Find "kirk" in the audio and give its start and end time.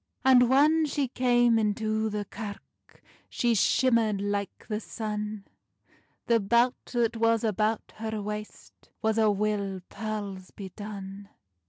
2.25-3.03